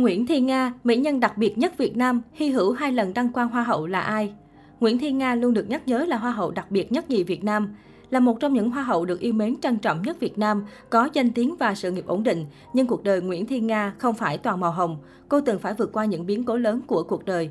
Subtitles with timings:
[0.00, 3.32] Nguyễn Thi Nga, mỹ nhân đặc biệt nhất Việt Nam, hy hữu hai lần đăng
[3.32, 4.32] quang Hoa hậu là ai?
[4.80, 7.44] Nguyễn Thi Nga luôn được nhắc nhớ là Hoa hậu đặc biệt nhất nhì Việt
[7.44, 7.74] Nam.
[8.10, 11.08] Là một trong những Hoa hậu được yêu mến trân trọng nhất Việt Nam, có
[11.12, 14.38] danh tiếng và sự nghiệp ổn định, nhưng cuộc đời Nguyễn Thi Nga không phải
[14.38, 14.96] toàn màu hồng.
[15.28, 17.50] Cô từng phải vượt qua những biến cố lớn của cuộc đời.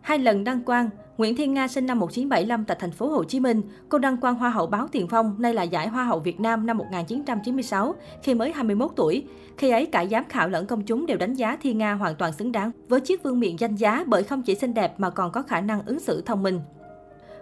[0.00, 3.40] Hai lần đăng quang, Nguyễn Thiên Nga sinh năm 1975 tại thành phố Hồ Chí
[3.40, 3.62] Minh.
[3.88, 6.66] Cô đăng quang Hoa hậu báo Tiền Phong, nay là giải Hoa hậu Việt Nam
[6.66, 9.24] năm 1996, khi mới 21 tuổi.
[9.56, 12.32] Khi ấy, cả giám khảo lẫn công chúng đều đánh giá Thiên Nga hoàn toàn
[12.32, 15.32] xứng đáng với chiếc vương miện danh giá bởi không chỉ xinh đẹp mà còn
[15.32, 16.60] có khả năng ứng xử thông minh.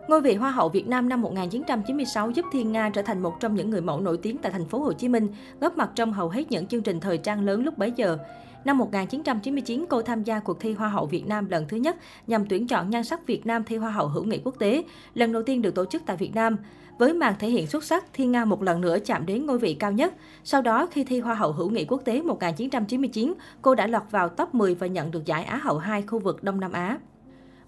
[0.09, 3.55] Ngôi vị Hoa hậu Việt Nam năm 1996 giúp Thiên Nga trở thành một trong
[3.55, 5.29] những người mẫu nổi tiếng tại thành phố Hồ Chí Minh,
[5.61, 8.19] góp mặt trong hầu hết những chương trình thời trang lớn lúc bấy giờ.
[8.65, 12.47] Năm 1999, cô tham gia cuộc thi Hoa hậu Việt Nam lần thứ nhất nhằm
[12.49, 15.43] tuyển chọn nhan sắc Việt Nam thi Hoa hậu hữu nghị quốc tế, lần đầu
[15.43, 16.57] tiên được tổ chức tại Việt Nam.
[16.99, 19.75] Với màn thể hiện xuất sắc, Thiên Nga một lần nữa chạm đến ngôi vị
[19.75, 20.15] cao nhất.
[20.45, 24.29] Sau đó, khi thi Hoa hậu hữu nghị quốc tế 1999, cô đã lọt vào
[24.29, 26.99] top 10 và nhận được giải Á hậu 2 khu vực Đông Nam Á.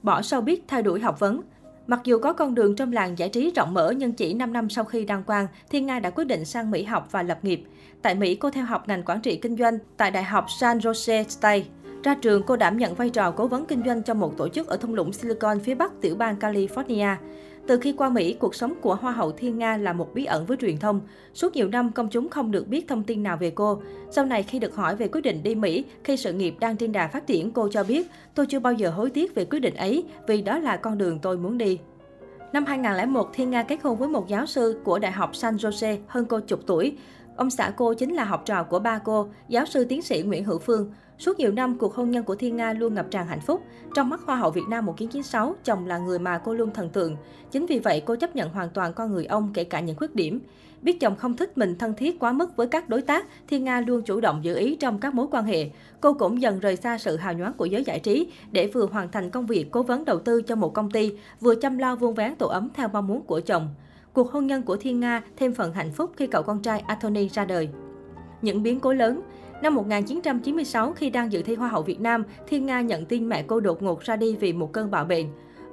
[0.02, 1.40] Bỏ sau biết thay đổi học vấn
[1.88, 4.70] Mặc dù có con đường trong làng giải trí rộng mở nhưng chỉ 5 năm
[4.70, 7.64] sau khi đăng quang, Thiên Nga đã quyết định sang Mỹ học và lập nghiệp.
[8.02, 11.24] Tại Mỹ, cô theo học ngành quản trị kinh doanh tại Đại học San Jose
[11.24, 11.64] State.
[12.04, 14.66] Ra trường, cô đảm nhận vai trò cố vấn kinh doanh cho một tổ chức
[14.66, 17.16] ở thung lũng Silicon phía bắc tiểu bang California.
[17.68, 20.46] Từ khi qua Mỹ, cuộc sống của Hoa hậu Thiên Nga là một bí ẩn
[20.46, 21.00] với truyền thông.
[21.34, 23.82] Suốt nhiều năm, công chúng không được biết thông tin nào về cô.
[24.10, 26.92] Sau này, khi được hỏi về quyết định đi Mỹ, khi sự nghiệp đang trên
[26.92, 29.74] đà phát triển, cô cho biết, tôi chưa bao giờ hối tiếc về quyết định
[29.74, 31.78] ấy, vì đó là con đường tôi muốn đi.
[32.52, 35.96] Năm 2001, Thiên Nga kết hôn với một giáo sư của Đại học San Jose
[36.06, 36.96] hơn cô chục tuổi.
[37.38, 40.44] Ông xã cô chính là học trò của ba cô, giáo sư tiến sĩ Nguyễn
[40.44, 40.92] Hữu Phương.
[41.18, 43.62] Suốt nhiều năm, cuộc hôn nhân của Thiên Nga luôn ngập tràn hạnh phúc.
[43.94, 47.16] Trong mắt Hoa hậu Việt Nam 1996, chồng là người mà cô luôn thần tượng.
[47.50, 50.14] Chính vì vậy, cô chấp nhận hoàn toàn con người ông, kể cả những khuyết
[50.14, 50.40] điểm.
[50.82, 53.80] Biết chồng không thích mình thân thiết quá mức với các đối tác, Thiên Nga
[53.80, 55.70] luôn chủ động giữ ý trong các mối quan hệ.
[56.00, 59.10] Cô cũng dần rời xa sự hào nhoáng của giới giải trí để vừa hoàn
[59.10, 62.14] thành công việc cố vấn đầu tư cho một công ty, vừa chăm lo vuông
[62.14, 63.68] vén tổ ấm theo mong muốn của chồng.
[64.18, 67.28] Cuộc hôn nhân của Thiên Nga thêm phần hạnh phúc khi cậu con trai Anthony
[67.28, 67.68] ra đời.
[68.42, 69.20] Những biến cố lớn
[69.62, 73.42] Năm 1996, khi đang dự thi Hoa hậu Việt Nam, Thiên Nga nhận tin mẹ
[73.42, 75.26] cô đột ngột ra đi vì một cơn bạo bệnh.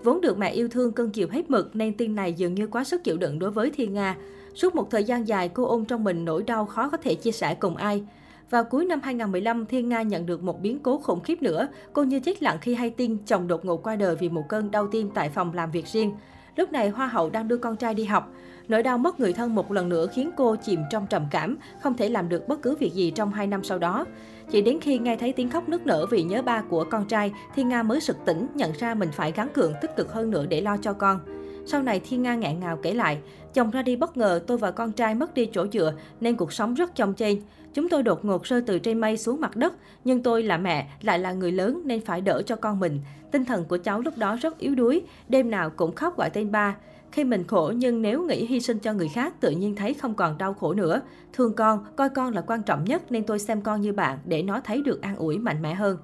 [0.03, 2.84] Vốn được mẹ yêu thương cưng chiều hết mực nên tin này dường như quá
[2.84, 4.17] sức chịu đựng đối với Thiên Nga.
[4.55, 7.31] Suốt một thời gian dài, cô ôm trong mình nỗi đau khó có thể chia
[7.31, 8.03] sẻ cùng ai.
[8.50, 11.67] Vào cuối năm 2015, Thiên Nga nhận được một biến cố khủng khiếp nữa.
[11.94, 14.72] Cô như chết lặng khi hay tin chồng đột ngột qua đời vì một cơn
[14.72, 16.11] đau tim tại phòng làm việc riêng.
[16.55, 18.31] Lúc này Hoa hậu đang đưa con trai đi học.
[18.67, 21.97] Nỗi đau mất người thân một lần nữa khiến cô chìm trong trầm cảm, không
[21.97, 24.05] thể làm được bất cứ việc gì trong 2 năm sau đó.
[24.51, 27.31] Chỉ đến khi nghe thấy tiếng khóc nức nở vì nhớ ba của con trai,
[27.55, 30.45] Thiên Nga mới sực tỉnh, nhận ra mình phải gắng cường tích cực hơn nữa
[30.49, 31.19] để lo cho con.
[31.66, 33.17] Sau này Thiên Nga ngẹn ngào kể lại,
[33.55, 36.53] chồng ra đi bất ngờ tôi và con trai mất đi chỗ dựa nên cuộc
[36.53, 37.38] sống rất chông chênh.
[37.73, 39.73] Chúng tôi đột ngột rơi từ trên mây xuống mặt đất,
[40.03, 42.99] nhưng tôi là mẹ, lại là người lớn nên phải đỡ cho con mình.
[43.31, 46.51] Tinh thần của cháu lúc đó rất yếu đuối, đêm nào cũng khóc gọi tên
[46.51, 46.75] ba.
[47.11, 50.13] Khi mình khổ nhưng nếu nghĩ hy sinh cho người khác tự nhiên thấy không
[50.13, 51.01] còn đau khổ nữa.
[51.33, 54.43] Thương con, coi con là quan trọng nhất nên tôi xem con như bạn để
[54.43, 55.97] nó thấy được an ủi mạnh mẽ hơn.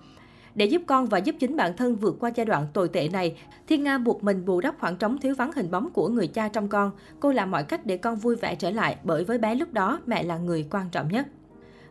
[0.56, 3.36] Để giúp con và giúp chính bản thân vượt qua giai đoạn tồi tệ này,
[3.68, 6.48] Thiên Nga buộc mình bù đắp khoảng trống thiếu vắng hình bóng của người cha
[6.48, 6.92] trong con.
[7.20, 10.00] Cô làm mọi cách để con vui vẻ trở lại bởi với bé lúc đó
[10.06, 11.28] mẹ là người quan trọng nhất.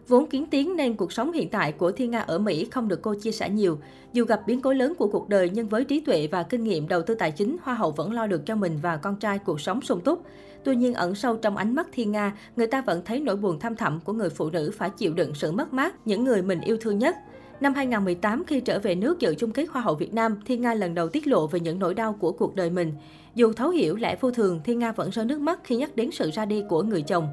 [0.09, 3.03] Vốn kiến tiếng nên cuộc sống hiện tại của Thiên Nga ở Mỹ không được
[3.03, 3.79] cô chia sẻ nhiều.
[4.13, 6.89] Dù gặp biến cố lớn của cuộc đời nhưng với trí tuệ và kinh nghiệm
[6.89, 9.61] đầu tư tài chính, Hoa hậu vẫn lo được cho mình và con trai cuộc
[9.61, 10.23] sống sung túc.
[10.65, 13.59] Tuy nhiên ẩn sâu trong ánh mắt Thiên Nga, người ta vẫn thấy nỗi buồn
[13.59, 16.61] thâm thẳm của người phụ nữ phải chịu đựng sự mất mát những người mình
[16.61, 17.17] yêu thương nhất.
[17.61, 20.75] Năm 2018, khi trở về nước dự chung kết Hoa hậu Việt Nam, Thiên Nga
[20.75, 22.93] lần đầu tiết lộ về những nỗi đau của cuộc đời mình.
[23.35, 26.11] Dù thấu hiểu lẽ vô thường, Thiên Nga vẫn rơi nước mắt khi nhắc đến
[26.11, 27.29] sự ra đi của người chồng.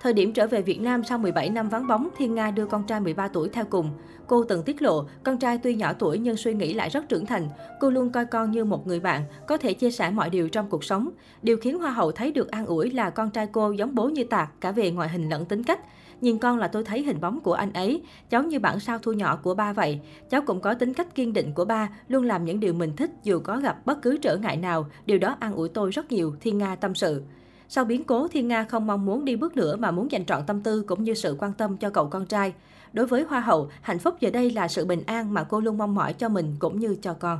[0.00, 2.86] Thời điểm trở về Việt Nam sau 17 năm vắng bóng, Thiên Nga đưa con
[2.86, 3.90] trai 13 tuổi theo cùng.
[4.26, 7.26] Cô từng tiết lộ, con trai tuy nhỏ tuổi nhưng suy nghĩ lại rất trưởng
[7.26, 7.48] thành.
[7.80, 10.68] Cô luôn coi con như một người bạn, có thể chia sẻ mọi điều trong
[10.68, 11.10] cuộc sống.
[11.42, 14.24] Điều khiến Hoa hậu thấy được an ủi là con trai cô giống bố như
[14.24, 15.80] tạc, cả về ngoại hình lẫn tính cách.
[16.22, 19.12] Nhìn con là tôi thấy hình bóng của anh ấy, cháu như bản sao thu
[19.12, 20.00] nhỏ của ba vậy.
[20.30, 23.10] Cháu cũng có tính cách kiên định của ba, luôn làm những điều mình thích
[23.22, 24.86] dù có gặp bất cứ trở ngại nào.
[25.06, 27.22] Điều đó an ủi tôi rất nhiều, Thiên Nga tâm sự.
[27.68, 30.42] Sau biến cố, Thiên Nga không mong muốn đi bước nữa mà muốn dành trọn
[30.46, 32.52] tâm tư cũng như sự quan tâm cho cậu con trai.
[32.92, 35.78] Đối với Hoa hậu, hạnh phúc giờ đây là sự bình an mà cô luôn
[35.78, 37.38] mong mỏi cho mình cũng như cho con.